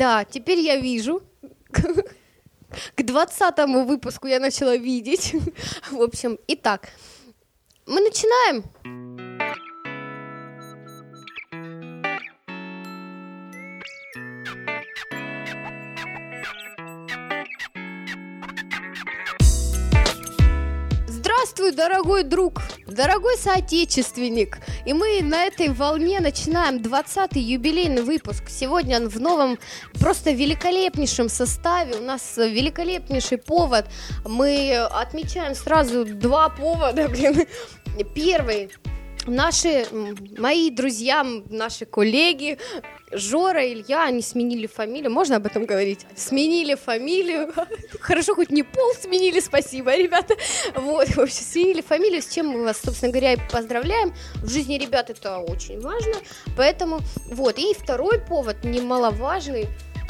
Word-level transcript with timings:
Да, 0.00 0.24
теперь 0.24 0.60
я 0.60 0.76
вижу. 0.76 1.22
К 2.94 3.02
двадцатому 3.02 3.84
выпуску 3.84 4.28
я 4.28 4.40
начала 4.40 4.74
видеть. 4.74 5.34
В 5.90 6.00
общем, 6.00 6.38
итак, 6.48 6.88
мы 7.84 8.00
начинаем. 8.00 8.64
Здравствуй, 21.60 21.76
дорогой 21.76 22.22
друг, 22.22 22.62
дорогой 22.86 23.36
соотечественник. 23.36 24.60
И 24.86 24.94
мы 24.94 25.20
на 25.22 25.44
этой 25.44 25.68
волне 25.68 26.18
начинаем 26.20 26.78
20-й 26.78 27.38
юбилейный 27.38 28.00
выпуск. 28.00 28.44
Сегодня 28.48 28.96
он 28.96 29.10
в 29.10 29.20
новом, 29.20 29.58
просто 30.00 30.30
великолепнейшем 30.30 31.28
составе. 31.28 31.96
У 31.96 32.02
нас 32.02 32.38
великолепнейший 32.38 33.36
повод. 33.36 33.84
Мы 34.24 34.74
отмечаем 34.74 35.54
сразу 35.54 36.06
два 36.06 36.48
повода, 36.48 37.08
блин. 37.10 37.46
Первый 38.14 38.70
наши, 39.26 39.86
мои 40.38 40.70
друзья, 40.70 41.26
наши 41.50 41.84
коллеги, 41.84 42.58
Жора, 43.12 43.66
Илья, 43.66 44.04
они 44.04 44.22
сменили 44.22 44.66
фамилию. 44.66 45.10
Можно 45.10 45.36
об 45.36 45.46
этом 45.46 45.66
говорить? 45.66 46.06
Сменили 46.14 46.76
фамилию. 46.76 47.52
Хорошо, 48.00 48.34
хоть 48.34 48.50
не 48.50 48.62
пол 48.62 48.92
сменили, 49.00 49.40
спасибо, 49.40 49.96
ребята. 49.96 50.36
Вот, 50.74 51.08
в 51.08 51.18
общем, 51.18 51.42
сменили 51.42 51.80
фамилию, 51.80 52.22
с 52.22 52.28
чем 52.28 52.46
мы 52.48 52.62
вас, 52.62 52.80
собственно 52.80 53.10
говоря, 53.10 53.32
и 53.32 53.38
поздравляем. 53.50 54.14
В 54.36 54.48
жизни 54.48 54.78
ребят 54.78 55.10
это 55.10 55.38
очень 55.38 55.80
важно. 55.80 56.14
Поэтому, 56.56 57.00
вот. 57.26 57.58
И 57.58 57.74
второй 57.74 58.20
повод, 58.20 58.64
немаловажный, 58.64 59.66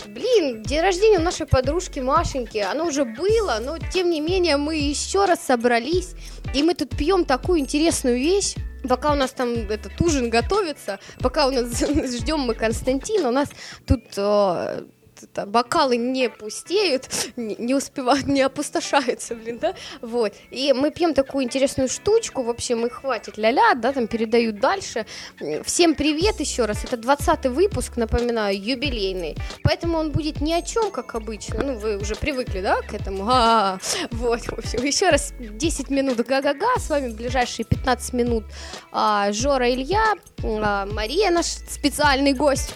Блин, 0.07 0.63
день 0.63 0.81
рождения 0.81 1.19
у 1.19 1.23
нашей 1.23 1.47
подружки 1.47 2.01
Машеньки, 2.01 2.59
оно 2.59 2.87
уже 2.87 3.05
было, 3.05 3.59
но 3.61 3.77
тем 3.79 4.11
не 4.11 4.21
менее 4.21 4.57
мы 4.57 4.77
еще 4.77 5.27
раз 5.27 5.41
собрались, 5.45 6.15
и 6.55 6.63
мы 6.63 6.75
тут 6.75 6.97
пьем 6.97 7.25
такую 7.25 7.61
интересную 7.61 8.17
вещь, 8.17 8.55
пока 8.89 9.13
у 9.13 9.15
нас 9.15 9.33
там 9.33 9.53
этот 9.53 10.01
ужин 10.01 10.31
готовится, 10.31 10.99
пока 11.21 11.47
у 11.47 11.51
нас 11.51 11.81
ждем 11.81 12.41
мы 12.41 12.55
Константина, 12.55 13.29
у 13.29 13.33
нас 13.33 13.49
тут 13.87 14.05
э, 14.17 14.83
это, 15.23 15.47
бокалы 15.47 15.97
не 15.97 16.29
пустеют, 16.29 17.09
не, 17.37 17.57
не 17.57 17.75
успевают, 17.75 18.27
не 18.27 18.43
опустошаются, 18.43 19.35
блин, 19.35 19.59
да, 19.59 19.75
вот, 20.01 20.33
и 20.51 20.73
мы 20.73 20.91
пьем 20.91 21.15
такую 21.15 21.45
интересную 21.45 21.89
штучку, 21.89 22.43
в 22.43 22.51
общем, 22.51 22.87
и 22.87 22.91
хватит 22.91 23.39
ля-ля, 23.39 23.75
да, 23.75 23.93
там 23.93 24.07
передают 24.07 24.61
дальше, 24.61 25.07
всем 25.65 25.95
привет 25.95 26.41
еще 26.41 26.65
раз, 26.65 26.85
это 26.85 26.97
20 26.97 27.47
выпуск, 27.47 27.97
напоминаю, 27.97 28.61
юбилейный, 28.61 29.37
поэтому 29.63 29.99
он 29.99 30.11
будет 30.11 30.41
ни 30.41 30.53
о 30.53 30.63
чем, 30.63 30.91
как 30.91 31.15
обычно, 31.15 31.63
ну, 31.63 31.79
вы 31.79 31.99
уже 31.99 32.15
привыкли, 32.15 32.61
да, 32.61 32.81
к 32.83 32.95
этому, 32.95 33.27
а, 33.29 33.79
-а, 33.79 33.79
-а. 33.79 34.09
вот, 34.11 34.41
в 34.41 34.59
общем, 34.59 34.85
еще 34.85 35.11
раз 35.11 35.33
10 35.39 35.91
минут 35.91 36.19
га-га-га, 36.19 36.79
с 36.79 36.89
вами 36.89 37.09
ближайшие 37.13 37.65
15 37.65 38.13
минут 38.15 38.45
а, 38.93 39.33
Жора 39.33 39.71
Илья, 39.71 40.15
а, 40.45 40.87
Мария 40.87 41.31
наш 41.31 41.47
специальный 41.47 42.33
гость, 42.33 42.75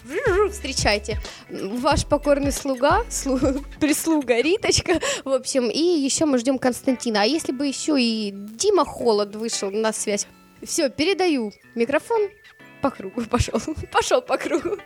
встречайте, 0.51 1.19
ваш 1.49 2.07
покорный 2.07 2.53
слуга, 2.53 3.05
слу, 3.11 3.39
прислуга 3.81 4.41
Риточка, 4.41 5.01
в 5.25 5.31
общем, 5.31 5.71
и 5.71 5.79
еще 5.79 6.25
мы 6.25 6.39
ждем 6.39 6.59
Константина. 6.59 7.23
А 7.23 7.25
если 7.25 7.53
бы 7.53 7.67
еще 7.67 8.01
и 8.01 8.33
Дима 8.33 8.85
Холод 8.85 9.37
вышел 9.37 9.71
на 9.71 9.93
связь? 9.93 10.27
Все, 10.63 10.89
передаю 10.89 11.53
микрофон 11.75 12.31
по 12.81 12.91
кругу, 12.91 13.23
пошел, 13.31 13.61
пошел 13.91 14.21
по 14.23 14.37
кругу. 14.37 14.79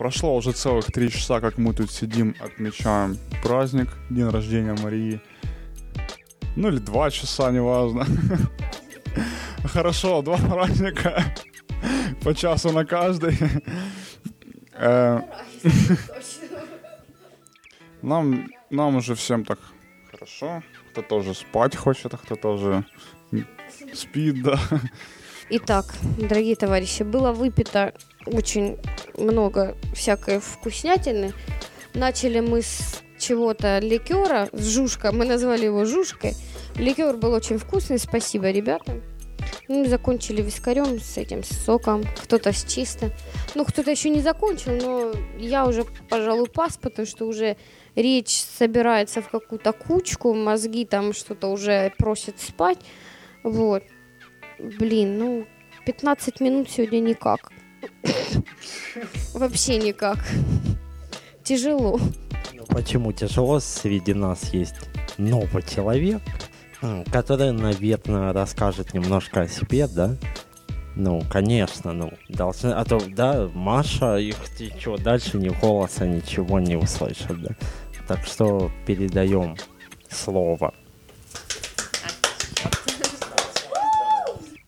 Прошло 0.00 0.34
уже 0.34 0.52
целых 0.52 0.86
три 0.86 1.10
часа, 1.10 1.40
как 1.40 1.58
мы 1.58 1.74
тут 1.74 1.90
сидим, 1.90 2.34
отмечаем 2.40 3.18
праздник, 3.42 3.88
день 4.08 4.30
рождения 4.30 4.74
Марии. 4.82 5.20
Ну 6.56 6.68
или 6.68 6.78
два 6.78 7.10
часа, 7.10 7.50
неважно. 7.50 8.06
Хорошо, 9.62 10.22
два 10.22 10.38
праздника. 10.38 11.22
По 12.24 12.34
часу 12.34 12.72
на 12.72 12.86
каждый. 12.86 13.36
Э, 14.72 15.20
нам, 18.00 18.48
нам 18.70 18.96
уже 18.96 19.14
всем 19.14 19.44
так 19.44 19.58
хорошо. 20.10 20.62
Кто-то 20.92 21.16
уже 21.16 21.34
спать 21.34 21.76
хочет, 21.76 22.14
а 22.14 22.16
кто-то 22.16 22.54
уже 22.54 22.86
спит, 23.92 24.42
да. 24.42 24.58
Итак, 25.50 25.94
дорогие 26.16 26.56
товарищи, 26.56 27.02
было 27.02 27.32
выпито 27.32 27.92
очень 28.26 28.78
много 29.16 29.76
всякой 29.94 30.40
вкуснятины. 30.40 31.32
Начали 31.94 32.40
мы 32.40 32.62
с 32.62 33.02
чего-то 33.18 33.78
ликера 33.78 34.48
с 34.52 34.66
жушка, 34.66 35.12
мы 35.12 35.24
назвали 35.24 35.66
его 35.66 35.84
жушкой. 35.84 36.34
Ликер 36.76 37.16
был 37.16 37.32
очень 37.32 37.58
вкусный, 37.58 37.98
спасибо 37.98 38.50
ребятам. 38.50 39.02
Ну, 39.68 39.84
закончили 39.86 40.42
вискарем 40.42 41.00
с 41.00 41.16
этим 41.16 41.44
с 41.44 41.50
соком, 41.64 42.04
кто-то 42.24 42.52
с 42.52 42.64
чисто. 42.64 43.10
Ну, 43.54 43.64
кто-то 43.64 43.90
еще 43.90 44.10
не 44.10 44.20
закончил, 44.20 44.72
но 44.72 45.12
я 45.38 45.66
уже, 45.66 45.84
пожалуй, 46.08 46.48
пас, 46.48 46.76
потому 46.76 47.06
что 47.06 47.26
уже 47.26 47.56
речь 47.94 48.42
собирается 48.42 49.22
в 49.22 49.28
какую-то 49.28 49.72
кучку, 49.72 50.34
мозги 50.34 50.84
там 50.84 51.12
что-то 51.12 51.48
уже 51.48 51.92
просят 51.98 52.40
спать. 52.40 52.78
Вот. 53.42 53.82
Блин, 54.58 55.18
ну, 55.18 55.46
15 55.86 56.40
минут 56.40 56.70
сегодня 56.70 57.00
никак. 57.00 57.52
Вообще 59.34 59.78
никак. 59.78 60.18
Тяжело. 61.42 61.98
Почему 62.68 63.12
тяжело? 63.12 63.60
Среди 63.60 64.14
нас 64.14 64.52
есть 64.52 64.74
новый 65.18 65.62
человек, 65.62 66.22
который, 67.10 67.52
наверное, 67.52 68.32
расскажет 68.32 68.94
немножко 68.94 69.42
о 69.42 69.48
себе, 69.48 69.86
да? 69.88 70.16
Ну, 70.96 71.22
конечно, 71.30 71.92
ну, 71.92 72.12
должны, 72.28 72.72
а 72.72 72.84
то, 72.84 73.00
да, 73.08 73.48
Маша, 73.54 74.16
их 74.16 74.36
что, 74.78 74.96
дальше 74.96 75.38
ни 75.38 75.48
голоса, 75.48 76.06
ничего 76.06 76.58
не 76.58 76.76
услышат, 76.76 77.40
да? 77.40 77.50
Так 78.08 78.24
что 78.26 78.70
передаем 78.86 79.56
слово. 80.10 80.74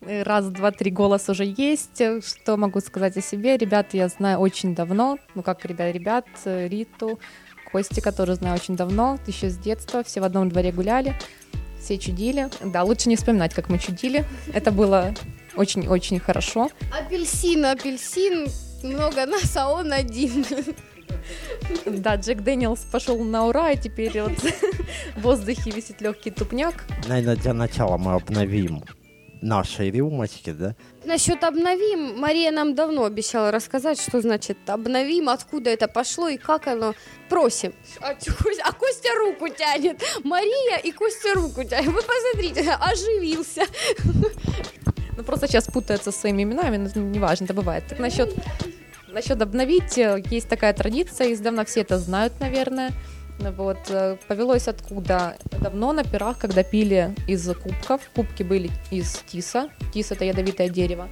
Раз, 0.05 0.47
два, 0.47 0.73
три 0.73 0.91
голос 0.91 1.29
уже 1.29 1.45
есть. 1.45 2.03
Что 2.25 2.57
могу 2.57 2.81
сказать 2.81 3.17
о 3.17 3.21
себе? 3.21 3.57
Ребят 3.57 3.95
я 3.95 4.09
знаю 4.09 4.39
очень 4.41 4.75
давно. 4.75 5.19
Ну, 5.35 5.43
как 5.43 5.65
ребят, 5.65 5.95
ребят, 5.95 6.27
Риту, 6.45 7.21
Кости, 7.71 8.01
который 8.01 8.35
знаю 8.35 8.57
очень 8.57 8.77
давно, 8.77 9.19
еще 9.27 9.49
с 9.49 9.57
детства, 9.57 10.03
все 10.03 10.21
в 10.21 10.25
одном 10.25 10.51
дворе 10.51 10.73
гуляли, 10.73 11.15
все 11.81 11.99
чудили. 11.99 12.51
Да, 12.65 12.83
лучше 12.83 13.09
не 13.09 13.17
вспоминать, 13.17 13.55
как 13.55 13.69
мы 13.69 13.79
чудили. 13.79 14.25
Это 14.53 14.73
было 14.73 15.15
очень-очень 15.57 16.19
хорошо. 16.19 16.69
Апельсин, 16.93 17.65
апельсин, 17.65 18.49
много 18.83 19.25
нас, 19.25 19.57
а 19.57 19.71
он 19.71 19.93
один. 19.93 20.45
Да, 21.87 22.17
Джек 22.17 22.41
Дэниелс 22.41 22.81
пошел 22.91 23.23
на 23.23 23.47
ура, 23.47 23.71
и 23.71 23.79
теперь 23.79 24.21
вот 24.21 24.33
в 25.17 25.21
воздухе 25.21 25.71
висит 25.71 26.01
легкий 26.01 26.31
тупняк. 26.31 26.85
Наверное, 27.07 27.37
для 27.37 27.55
начала 27.55 27.97
мы 27.97 28.15
обновим 28.15 28.83
нашей 29.43 29.91
рюмочки, 29.91 30.51
да? 30.53 30.75
Насчет 31.05 31.43
обновим, 31.45 32.19
Мария 32.19 32.51
нам 32.53 32.75
давно 32.75 33.05
обещала 33.05 33.51
рассказать, 33.51 34.01
что 34.01 34.21
значит 34.21 34.59
обновим, 34.67 35.29
откуда 35.29 35.71
это 35.71 35.89
пошло 35.89 36.29
и 36.29 36.37
как 36.37 36.69
оно. 36.69 36.95
Просим. 37.29 37.75
А, 38.01 38.11
а 38.11 38.73
Костя 38.73 39.11
руку 39.19 39.49
тянет. 39.49 40.03
Мария 40.25 40.79
и 40.79 40.93
Костя 40.93 41.35
руку 41.35 41.65
тянет. 41.65 41.89
Вы 41.89 42.03
посмотрите, 42.03 42.71
оживился. 42.81 43.63
Ну 45.17 45.25
просто 45.25 45.47
сейчас 45.47 45.67
путаются 45.67 46.11
своими 46.11 46.45
именами, 46.45 46.77
но 46.77 47.01
неважно, 47.01 47.45
это 47.45 47.55
бывает. 47.55 47.85
Так 47.89 47.99
насчет, 47.99 48.35
насчет 49.09 49.43
обновить, 49.43 49.99
э, 49.99 50.23
есть 50.31 50.49
такая 50.49 50.73
традиция, 50.73 51.33
издавна 51.33 51.65
все 51.65 51.81
это 51.81 51.99
знают, 51.99 52.33
наверное. 52.41 52.93
Вот, 53.51 53.79
э, 53.89 54.17
повелось 54.29 54.69
откуда? 54.69 55.37
Давно 55.61 55.93
на 55.93 56.05
пирах, 56.05 56.39
когда 56.39 56.63
пили 56.63 57.15
из 57.27 57.47
кубков, 57.55 58.01
кубки 58.15 58.43
были 58.45 58.71
из 58.91 59.15
тиса, 59.27 59.69
тис 59.93 60.13
это 60.13 60.25
ядовитое 60.25 60.69
дерево, 60.69 61.09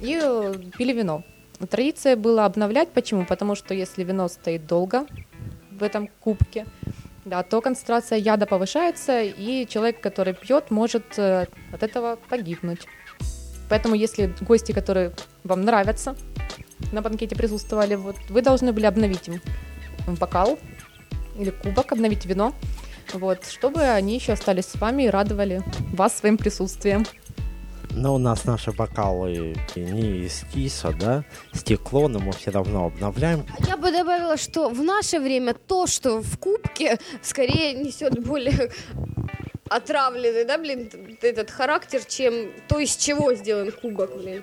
и 0.00 0.18
э, 0.22 0.54
пили 0.78 0.92
вино. 0.92 1.24
Традиция 1.70 2.16
была 2.16 2.46
обновлять, 2.46 2.90
почему? 2.90 3.26
Потому 3.26 3.54
что 3.54 3.74
если 3.74 4.02
вино 4.02 4.28
стоит 4.28 4.66
долго 4.66 5.06
в 5.70 5.82
этом 5.82 6.08
кубке, 6.20 6.66
да, 7.24 7.42
то 7.42 7.60
концентрация 7.60 8.18
яда 8.18 8.46
повышается, 8.46 9.22
и 9.22 9.66
человек, 9.66 10.00
который 10.00 10.34
пьет, 10.34 10.70
может 10.70 11.18
э, 11.18 11.46
от 11.72 11.82
этого 11.82 12.16
погибнуть. 12.28 12.86
Поэтому, 13.68 13.94
если 13.94 14.34
гости, 14.40 14.72
которые 14.72 15.12
вам 15.42 15.62
нравятся, 15.62 16.16
на 16.92 17.02
банкете 17.02 17.36
присутствовали, 17.36 17.94
вот, 17.94 18.16
вы 18.28 18.42
должны 18.42 18.72
были 18.72 18.86
обновить 18.86 19.28
им 19.28 19.40
бокал 20.06 20.58
или 21.38 21.50
кубок, 21.50 21.92
обновить 21.92 22.26
вино. 22.26 22.54
вот, 23.12 23.44
чтобы 23.46 23.82
они 23.82 24.14
еще 24.14 24.32
остались 24.32 24.66
с 24.66 24.76
вами 24.76 25.04
и 25.04 25.10
радовали 25.10 25.62
вас 25.92 26.18
своим 26.18 26.38
присутствием. 26.38 27.04
Но 27.96 28.14
у 28.14 28.18
нас 28.18 28.44
наши 28.44 28.72
бокалы 28.72 29.54
не 29.76 30.24
из 30.26 30.42
киса, 30.52 30.92
да, 30.98 31.24
стекло, 31.52 32.08
но 32.08 32.18
мы 32.18 32.32
все 32.32 32.50
равно 32.50 32.86
обновляем. 32.86 33.46
Я 33.68 33.76
бы 33.76 33.92
добавила, 33.92 34.36
что 34.36 34.68
в 34.68 34.82
наше 34.82 35.20
время 35.20 35.54
то, 35.54 35.86
что 35.86 36.20
в 36.20 36.38
кубке, 36.38 36.98
скорее 37.22 37.74
несет 37.74 38.18
более 38.24 38.72
отравленный, 39.68 40.44
да, 40.44 40.58
блин, 40.58 40.90
этот 41.22 41.50
характер, 41.50 42.00
чем 42.06 42.50
то, 42.68 42.80
из 42.80 42.96
чего 42.96 43.32
сделан 43.34 43.70
кубок, 43.70 44.16
блин. 44.16 44.42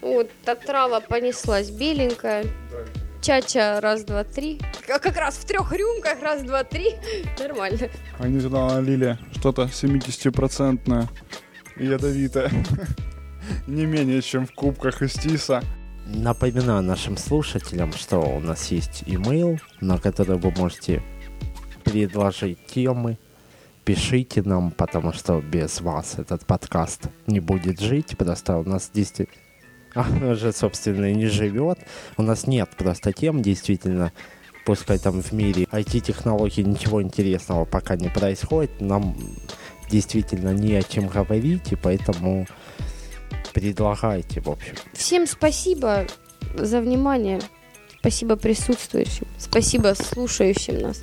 Вот, 0.00 0.30
отрава 0.44 1.00
понеслась 1.00 1.70
беленькая. 1.70 2.44
Чача 3.24 3.80
раз, 3.80 4.04
два, 4.04 4.22
три. 4.22 4.60
Как 4.86 5.02
как 5.02 5.16
раз 5.16 5.36
в 5.36 5.46
трех 5.46 5.72
рюмках 5.72 6.20
раз, 6.20 6.42
два, 6.42 6.62
три. 6.62 6.90
Нормально. 7.38 7.88
Они 8.18 8.38
туда 8.38 8.66
налили 8.66 9.18
что-то 9.32 9.62
70-процентное 9.62 11.08
и 11.78 11.86
ядовитое. 11.86 12.50
Не 13.66 13.86
менее, 13.86 14.20
чем 14.20 14.46
в 14.46 14.52
кубках 14.52 15.00
из 15.00 15.14
тиса. 15.14 15.62
Напоминаю 16.04 16.82
нашим 16.82 17.16
слушателям, 17.16 17.94
что 17.94 18.18
у 18.18 18.40
нас 18.40 18.70
есть 18.70 19.04
имейл, 19.06 19.58
на 19.80 19.96
который 19.96 20.36
вы 20.36 20.50
можете 20.50 21.02
предложить 21.82 22.58
темы. 22.66 23.16
Пишите 23.86 24.42
нам, 24.42 24.70
потому 24.70 25.14
что 25.14 25.40
без 25.40 25.80
вас 25.80 26.18
этот 26.18 26.44
подкаст 26.44 27.08
не 27.26 27.40
будет 27.40 27.80
жить. 27.80 28.18
Просто 28.18 28.58
у 28.58 28.64
нас 28.64 28.90
действительно 28.92 29.43
она 30.18 30.34
же, 30.34 30.52
собственно, 30.52 31.06
и 31.06 31.14
не 31.14 31.26
живет. 31.26 31.78
У 32.16 32.22
нас 32.22 32.46
нет 32.46 32.70
просто 32.76 33.12
тем, 33.12 33.42
действительно, 33.42 34.12
пускай 34.64 34.98
там 34.98 35.22
в 35.22 35.32
мире 35.32 35.64
IT-технологий 35.70 36.64
ничего 36.64 37.02
интересного 37.02 37.64
пока 37.64 37.96
не 37.96 38.08
происходит, 38.08 38.80
нам 38.80 39.16
действительно 39.90 40.52
не 40.52 40.74
о 40.74 40.82
чем 40.82 41.06
говорить, 41.06 41.72
и 41.72 41.76
поэтому 41.76 42.46
предлагайте, 43.52 44.40
в 44.40 44.50
общем. 44.50 44.74
Всем 44.92 45.26
спасибо 45.26 46.06
за 46.56 46.80
внимание. 46.80 47.40
Спасибо 48.00 48.36
присутствующим. 48.36 49.26
Спасибо 49.38 49.94
слушающим 49.94 50.78
нас. 50.78 51.00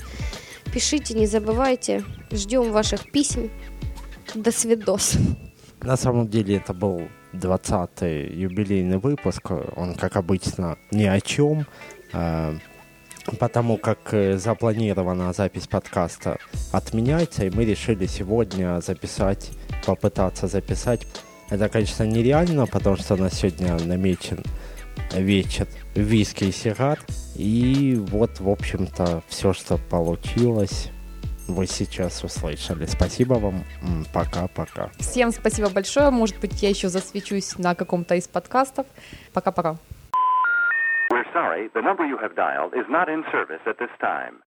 Пишите, 0.74 1.14
не 1.14 1.26
забывайте. 1.26 2.04
Ждем 2.32 2.72
ваших 2.72 3.12
писем. 3.12 3.50
До 4.36 4.52
свидос. 4.52 5.18
На 5.84 5.98
самом 5.98 6.28
деле 6.28 6.58
это 6.58 6.74
был 6.74 7.02
20-й 7.34 8.36
юбилейный 8.40 8.98
выпуск. 8.98 9.52
Он, 9.76 9.96
как 9.96 10.16
обычно, 10.16 10.78
ни 10.92 11.06
о 11.06 11.20
чем. 11.20 11.66
э, 12.14 12.58
Потому 13.40 13.78
как 13.78 14.14
э, 14.14 14.38
запланирована 14.38 15.32
запись 15.34 15.68
подкаста 15.68 16.38
отменяется, 16.72 17.46
и 17.46 17.50
мы 17.52 17.66
решили 17.66 18.08
сегодня 18.08 18.82
записать, 18.82 19.52
попытаться 19.86 20.48
записать. 20.48 21.06
Это, 21.50 21.70
конечно, 21.70 22.04
нереально, 22.04 22.66
потому 22.66 22.98
что 22.98 23.14
у 23.14 23.18
нас 23.18 23.34
сегодня 23.36 23.78
намечен 23.78 24.44
вечер 25.14 25.68
виски 25.94 26.46
и 26.46 26.52
сигар. 26.52 27.00
И 27.36 27.96
вот, 28.10 28.40
в 28.40 28.50
общем-то, 28.50 29.24
все, 29.28 29.54
что 29.54 29.78
получилось, 29.78 30.90
вы 31.54 31.68
сейчас 31.68 32.24
услышали. 32.24 32.86
Спасибо 32.86 33.36
вам. 33.36 33.64
Пока-пока. 34.14 34.90
Всем 35.00 35.32
спасибо 35.32 35.70
большое. 35.70 36.10
Может 36.12 36.40
быть, 36.40 36.62
я 36.62 36.70
еще 36.70 36.90
засвечусь 36.90 37.58
на 37.58 37.76
каком-то 37.76 38.16
из 38.16 38.28
подкастов. 38.28 38.86
Пока-пока. 39.34 39.78
We're 41.12 41.26
sorry, 41.34 41.70
the 41.74 41.82
number 41.82 42.06
you 42.06 42.18
have 42.18 42.36
dialed 42.36 42.74
is 42.74 42.88
not 42.90 43.10
in 43.10 43.24
service 43.32 43.62
at 43.66 43.78
this 43.80 43.92
time. 44.00 44.42